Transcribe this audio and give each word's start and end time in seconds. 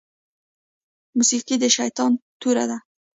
موسيقي 1.17 1.55
د 1.59 1.65
شيطان 1.77 2.11
توره 2.41 2.65
ده 2.69 2.77